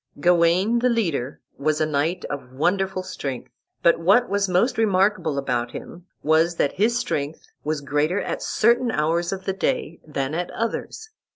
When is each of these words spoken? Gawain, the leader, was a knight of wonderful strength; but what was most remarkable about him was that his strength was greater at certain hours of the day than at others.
Gawain, 0.19 0.79
the 0.79 0.89
leader, 0.89 1.41
was 1.59 1.79
a 1.79 1.85
knight 1.85 2.25
of 2.25 2.51
wonderful 2.53 3.03
strength; 3.03 3.51
but 3.83 3.99
what 3.99 4.27
was 4.27 4.49
most 4.49 4.79
remarkable 4.79 5.37
about 5.37 5.73
him 5.73 6.07
was 6.23 6.55
that 6.55 6.71
his 6.73 6.97
strength 6.97 7.45
was 7.63 7.81
greater 7.81 8.19
at 8.19 8.41
certain 8.41 8.89
hours 8.89 9.31
of 9.31 9.45
the 9.45 9.53
day 9.53 9.99
than 10.03 10.33
at 10.33 10.49
others. 10.55 11.11